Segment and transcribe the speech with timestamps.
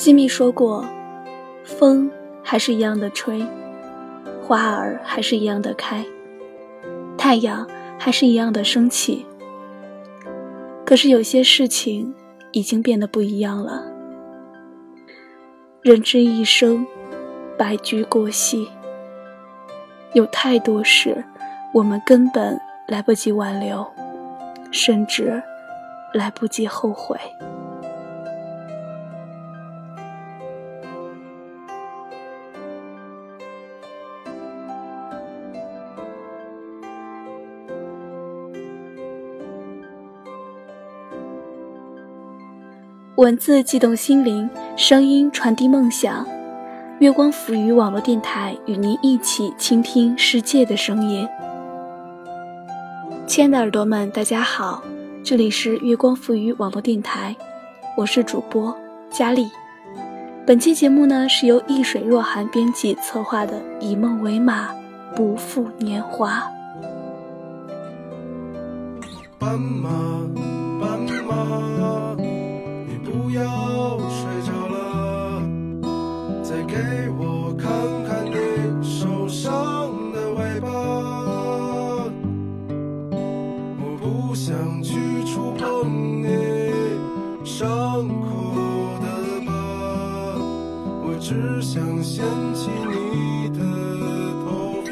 [0.00, 0.82] 吉米说过，
[1.62, 2.10] 风
[2.42, 3.44] 还是一样的吹，
[4.42, 6.02] 花儿还是一样的开，
[7.18, 9.26] 太阳还是一样的升起。
[10.86, 12.14] 可是有些事情
[12.52, 13.84] 已经变得不一样了。
[15.82, 16.86] 人之一生，
[17.58, 18.70] 白驹过隙，
[20.14, 21.22] 有太多事，
[21.74, 22.58] 我们根本
[22.88, 23.86] 来不及挽留，
[24.70, 25.42] 甚至
[26.14, 27.20] 来不及后悔。
[43.20, 44.48] 文字悸动心灵，
[44.78, 46.26] 声音传递梦想。
[47.00, 51.28] 月光浮语网络电台与您一起倾听世界的声音。
[53.26, 54.82] 亲爱的耳朵们，大家好，
[55.22, 57.36] 这里是月光浮语网络电台，
[57.94, 58.74] 我是主播
[59.10, 59.50] 佳丽。
[60.46, 64.70] 本期节目呢是由易水若寒编辑策划的《以梦为马，
[65.14, 66.38] 不负年华》。
[69.38, 69.90] 斑马，
[70.80, 72.09] 斑马。
[73.12, 75.42] 不要睡着了，
[76.44, 76.76] 再给
[77.18, 77.68] 我看
[78.04, 78.36] 看你
[78.82, 80.68] 受伤的尾巴。
[83.80, 84.94] 我不想去
[85.24, 86.28] 触碰你
[87.44, 87.68] 伤
[88.08, 89.06] 口的
[89.44, 89.52] 疤，
[91.02, 92.24] 我只想掀
[92.54, 93.60] 起你的
[94.44, 94.48] 头
[94.86, 94.88] 发。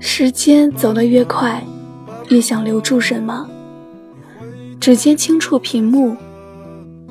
[0.00, 1.62] 时间走得越快，
[2.30, 3.46] 越想留住什么。
[4.80, 6.16] 指尖轻触屏幕，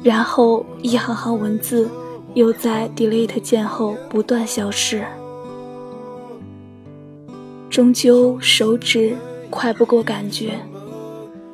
[0.01, 1.89] 然后一行行文字
[2.33, 5.03] 又在 delete 键后不断消失。
[7.69, 9.15] 终究手指
[9.49, 10.59] 快不过感觉，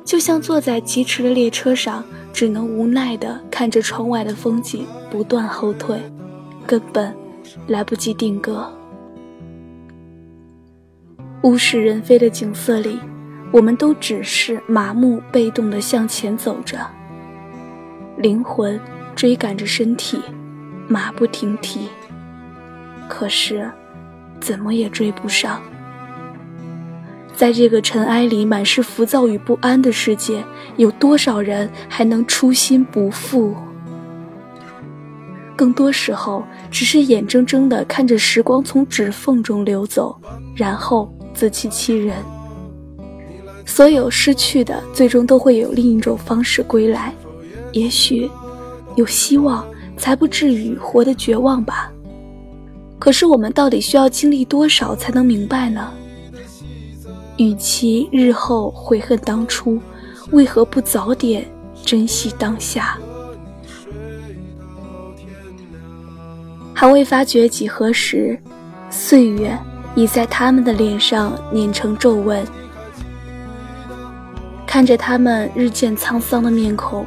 [0.04, 2.02] 就像坐在疾驰的列车上，
[2.32, 6.00] 只能无奈地看着窗外的风景不断后退，
[6.64, 7.14] 根本
[7.66, 8.66] 来不及定格。
[11.42, 12.98] 物是人非的景色里。
[13.54, 16.76] 我们都只是麻木、被动地向前走着，
[18.16, 18.80] 灵魂
[19.14, 20.20] 追赶着身体，
[20.88, 21.88] 马不停蹄。
[23.08, 23.70] 可是，
[24.40, 25.62] 怎么也追不上。
[27.32, 30.42] 在这个尘埃里满是浮躁与不安的世界，
[30.76, 33.54] 有多少人还能初心不复？
[35.54, 40.20] 更多时候，只是眼睁睁地看着时光从指缝中流走，
[40.56, 42.16] 然后自欺欺人。
[43.66, 47.12] 所有失去的，最终都会有另一种方式归来。
[47.72, 48.30] 也许
[48.94, 49.66] 有希望，
[49.96, 51.90] 才不至于活得绝望吧。
[52.98, 55.92] 可是我们到底需要经历多少才能明白呢？
[57.36, 59.80] 与其日后悔恨当初，
[60.30, 61.44] 为何不早点
[61.84, 62.96] 珍惜当下？
[66.72, 68.38] 还未发觉几何时，
[68.88, 69.58] 岁月
[69.96, 72.46] 已在他们的脸上碾成皱纹。
[74.74, 77.06] 看着他们日渐沧桑的面孔，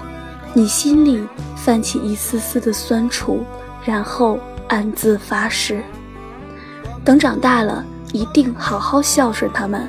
[0.54, 1.22] 你心里
[1.58, 3.44] 泛起一丝丝的酸楚，
[3.84, 4.40] 然后
[4.70, 5.84] 暗自发誓：
[7.04, 7.84] 等长大了，
[8.14, 9.86] 一定好好孝顺他们。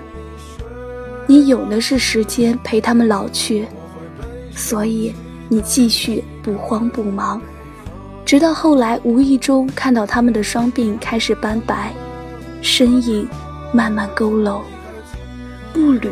[1.28, 3.68] 你有的是时间陪他们老去，
[4.50, 5.14] 所以
[5.48, 7.40] 你继续不慌不忙，
[8.24, 11.92] 直到后来无意中看到他们的双鬓开始斑白，
[12.60, 13.28] 身影
[13.72, 14.62] 慢慢佝偻，
[15.72, 16.10] 步履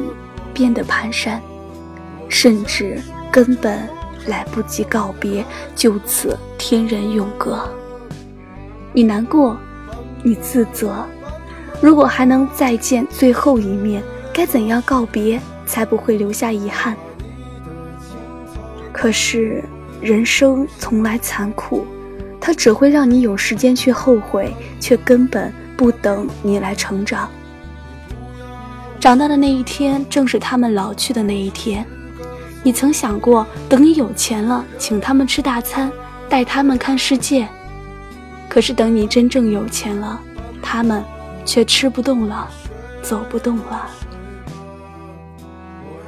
[0.55, 1.41] 变得蹒跚。
[2.29, 3.01] 甚至
[3.31, 3.89] 根本
[4.27, 5.45] 来不及告别，
[5.75, 7.69] 就此天人永隔。
[8.93, 9.57] 你难过，
[10.23, 11.05] 你自责。
[11.81, 16.97] 如果还能再见最后一面，该怎样告别才不会留下遗憾？
[18.93, 19.63] 可是
[20.01, 21.87] 人生从来残酷，
[22.41, 27.29] 它只会让你有时间去后悔，却根本不等你来成长。
[28.99, 31.87] 长大的那一天，正是他们老去的那一天。
[32.67, 35.89] 你曾想过，等你有钱了，请他们吃大餐，
[36.29, 37.47] 带他们看世界。
[38.49, 40.21] 可是等你真正有钱了，
[40.61, 41.01] 他们
[41.45, 42.51] 却吃不动了，
[43.03, 43.89] 走不动了。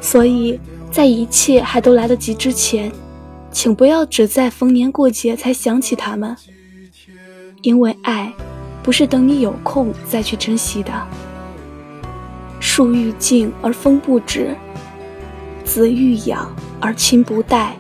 [0.00, 0.58] 所以
[0.90, 2.90] 在一切还都来得及之前，
[3.52, 6.37] 请不要只在逢年过节才想起他们，
[7.62, 8.32] 因为爱，
[8.82, 10.93] 不是等你有空再去珍惜的。
[12.58, 14.56] 树欲静而风不止。
[15.69, 16.50] 子欲养
[16.81, 17.76] 而亲不待，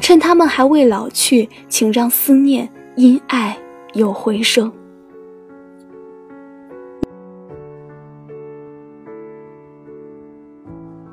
[0.00, 2.66] 趁他们还未老去，请让思念
[2.96, 3.56] 因爱
[3.92, 4.72] 有回声。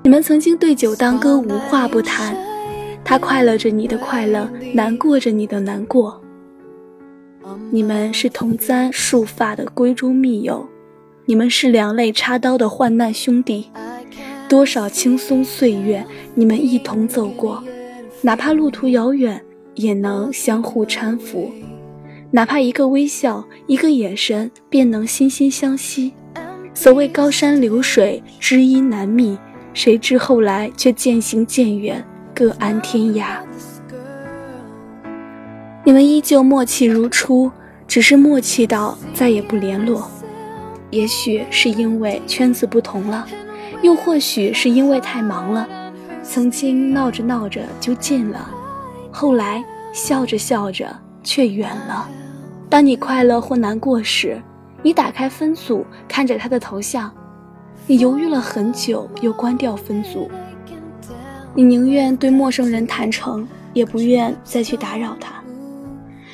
[0.03, 2.33] 你们曾经对酒当歌，无话不谈，
[3.03, 6.21] 他快乐着你的快乐，难过着你的难过。
[7.71, 10.65] 你们是同簪束发的闺中密友，
[11.25, 13.69] 你们是两肋插刀的患难兄弟。
[14.55, 16.01] 多少轻松岁月，
[16.33, 17.61] 你们一同走过，
[18.21, 19.43] 哪怕路途遥远，
[19.73, 21.51] 也能相互搀扶；
[22.31, 26.13] 哪怕一个微笑，一个眼神，便能心心相惜。
[26.73, 29.37] 所谓高山流水，知音难觅，
[29.73, 32.01] 谁知后来却渐行渐远，
[32.33, 33.39] 各安天涯。
[35.83, 37.51] 你们依旧默契如初，
[37.89, 40.09] 只是默契到再也不联络。
[40.91, 43.27] 也许是因为圈子不同了，
[43.85, 45.69] 又或许是因为太忙了。
[46.23, 48.49] 曾经闹着闹着就近了，
[49.11, 50.87] 后来笑着笑着
[51.23, 52.09] 却远了。
[52.67, 54.41] 当你快乐或难过时，
[54.81, 57.13] 你打开分组，看着他的头像，
[57.85, 60.31] 你犹豫了很久，又关掉分组。
[61.53, 65.35] 你宁愿对陌生人坦诚，也不愿再去打扰他。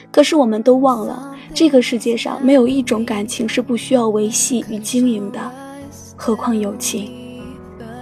[0.10, 5.52] 可是我们都忘了，这个世界上没有一种感情是不需要维系与经营的，
[6.16, 7.12] 何况友情。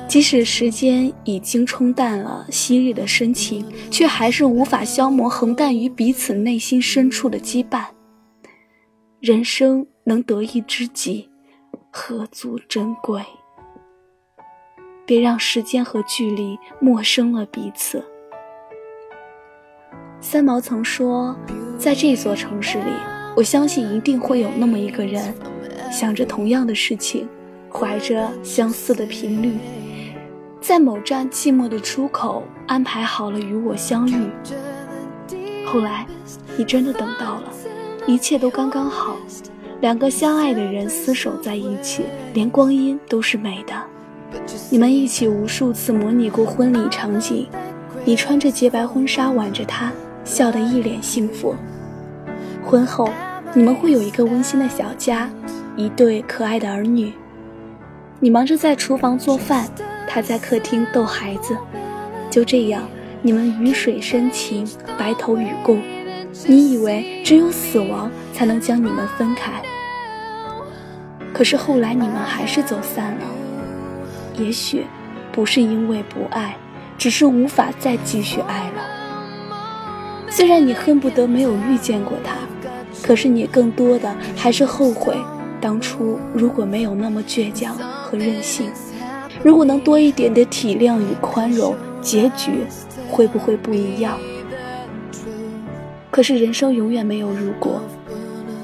[0.10, 7.86] 即使时间已经冲淡了昔日的深情，却还是无法消磨横淡于彼此内心深处的羁绊。
[9.20, 11.30] 人生能得一知己，
[11.92, 13.22] 何足珍贵？
[15.06, 18.04] 别让时间和距离陌生了彼此。
[20.20, 21.38] 三毛曾说。
[21.78, 22.92] 在这座城市里，
[23.38, 25.34] 我相信一定会有那么一个人，
[25.90, 27.26] 想着同样的事情，
[27.72, 29.54] 怀着相似的频率，
[30.69, 34.30] 在某站寂寞的出口安排好了与我相遇。
[35.66, 36.06] 后来，
[36.56, 37.51] 你真的等到了，
[38.06, 39.16] 一切都刚刚好，
[39.81, 42.04] 两个相爱的人厮守在一起，
[42.36, 43.74] 连光阴都是美的。
[44.69, 47.48] 你们一起无数次模拟过婚礼场景，
[48.06, 49.92] 你穿着洁白婚纱挽着他。
[50.24, 51.56] 笑得一脸幸福。
[52.63, 53.10] 婚后，
[53.56, 55.31] 你们会有一个温馨的小家，
[55.75, 57.12] 一对可爱的儿女。
[58.19, 59.68] 你忙着在厨房做饭，
[60.10, 61.56] 他在客厅逗孩子。
[62.30, 62.84] 就这样，
[63.22, 64.68] 你们鱼水深情，
[64.98, 65.82] 白头与共。
[66.46, 69.62] 你以为只有死亡才能将你们分开，
[71.34, 73.26] 可是后来你们还是走散了。
[74.38, 74.86] 也许，
[75.32, 76.56] 不是因为不爱，
[76.98, 80.30] 只是无法再继续爱了。
[80.30, 82.36] 虽然你恨不得没有遇见过他，
[83.04, 85.18] 可是你更多的还是后悔
[85.60, 88.72] 当初如果没有那么倔强和任性，
[89.44, 92.64] 如果能多一点的体谅与宽容，结局
[93.10, 94.18] 会不会不一样？
[96.12, 97.82] 可是人生永远没有如果，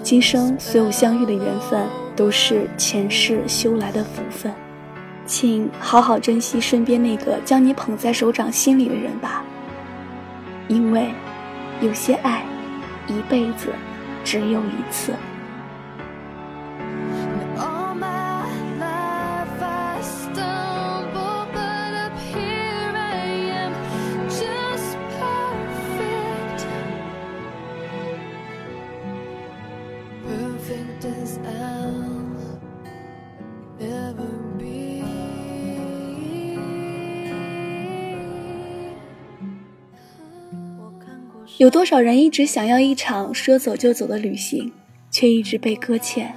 [0.04, 4.54] 今生所有相遇的缘分都是前世修来的福分，
[5.26, 9.44] 请好好珍惜身边那个将你捧在手掌心里的人吧，
[10.68, 11.08] 因为。
[11.82, 12.42] 有些爱，
[13.06, 13.68] 一辈子
[14.24, 15.12] 只有一次。
[41.58, 44.72] 有多少人一直想要一场说走就走的旅行，
[45.10, 46.28] 却一直被搁浅；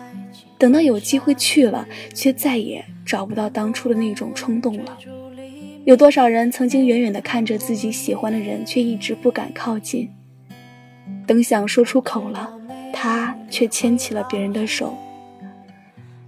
[0.56, 4.96] 等到有机会去了，却再也找不到当初的那种冲动了。
[5.84, 10.06] 有多少人曾经远远地看着自己喜欢的人，却一直不敢靠近；
[11.26, 12.52] 等想说出口了，
[12.92, 14.96] 他却牵起了别人的手。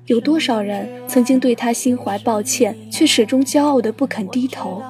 [0.06, 4.82] 有多少人曾经对他心怀抱歉，却始终骄傲的不肯低头；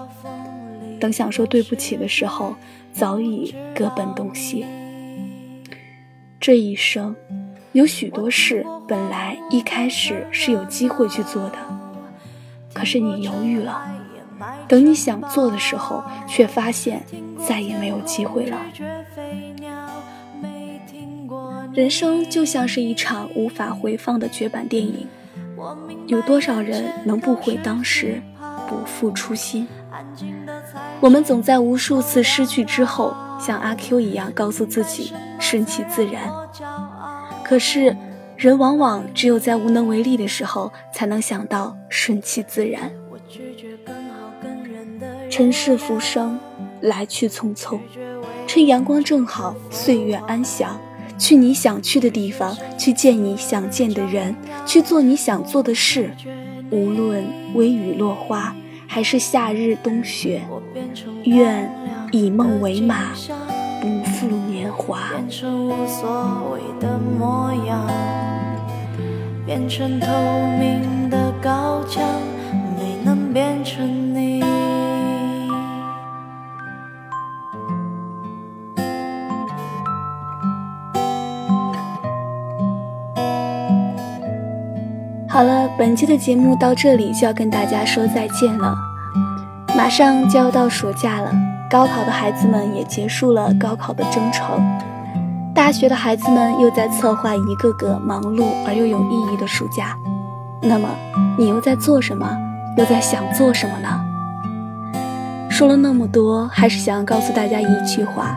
[1.00, 2.54] 等想说对不起的时候，
[2.92, 4.66] 早已各奔东西。
[6.38, 7.16] 这一生，
[7.72, 11.58] 有许多事本来一开始是有机会去做的，
[12.72, 13.82] 可是你犹豫了。
[14.68, 17.02] 等你想做的时候，却发现
[17.46, 18.58] 再也没有机会了。
[21.72, 25.06] 人生就像是一场无法回放的绝版电影，
[26.06, 28.22] 有多少人能不悔当时，
[28.66, 29.68] 不负初心？
[31.00, 36.30] 我们总在无数次失去之后，像阿 Q 一样告诉自己顺其自然。
[37.42, 37.96] 可是，
[38.36, 42.92] 人往往只有在无能为力的时候，才能想到顺其自然。
[45.30, 46.38] 尘世浮生，
[46.82, 47.78] 来去匆匆，
[48.46, 50.78] 趁阳光正好，岁月安详，
[51.16, 56.14] 去你想去的地方，去见你想见的人，去做你想做的事，
[56.70, 58.54] 无论微雨落花。
[58.92, 60.42] 还是夏日冬雪，
[61.22, 61.70] 愿
[62.10, 63.12] 以梦为马，
[63.80, 65.12] 不负年华。
[65.12, 67.88] 变成无所谓的模样，
[69.46, 70.08] 变成透
[70.58, 72.02] 明的高墙，
[72.76, 73.99] 没能变成
[85.80, 88.76] 本期的节目到这里就要跟大家说再见了。
[89.74, 91.32] 马上就要到暑假了，
[91.70, 94.62] 高考的孩子们也结束了高考的征程，
[95.54, 99.96] 大学的孩子们又在策划一个个忙碌而又有意义的暑假。
[100.60, 100.86] 那么，
[101.38, 102.28] 你又在做什么？
[102.76, 103.88] 又在想做什么呢？
[105.50, 108.36] 说了那么多，还是想要告诉大家一句话：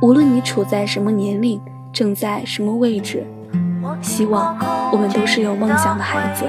[0.00, 1.60] 无论你处在什么年龄，
[1.92, 3.26] 正在什么位置。
[4.02, 4.56] 希望
[4.92, 6.44] 我们都是有梦想的孩子，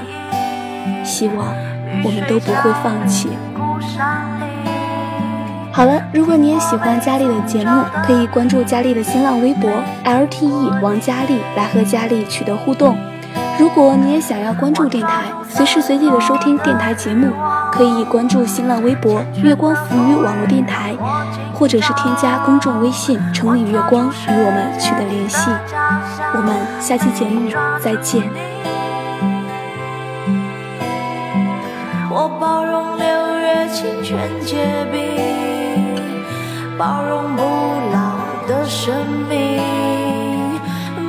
[1.04, 1.46] 希望
[2.04, 3.28] 我们都不会放弃。
[5.72, 9.70] 好了，如果你也喜欢佳丽的节目，可以关注佳丽的新浪微博
[10.04, 12.96] LTE 王佳丽，来和佳丽取得互动。
[13.58, 17.32] 如果你也想要关注电台，随时随地的收听电台节目，
[17.70, 20.94] 可以关注新浪微博月光浮语网络电台，
[21.62, 25.48] 或者是添加公众微信城里月光与我们取得联系。
[26.34, 28.20] 我们下期节目再见。
[32.10, 35.96] 我包容六月清泉结冰，
[36.76, 37.42] 包容不
[37.92, 38.92] 老的生
[39.28, 39.62] 命，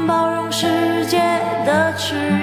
[0.05, 1.17] 包容世界
[1.65, 2.42] 的迟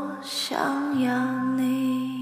[0.23, 2.20] 想要你。